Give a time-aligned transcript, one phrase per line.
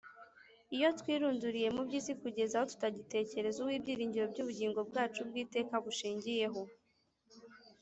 [0.75, 6.61] Iyo twirunduriye mu by’isi kugeza aho tutagitekereza Uwo ibyiringiro by’ubugingo bwacu bw’iteka bushingiyeho,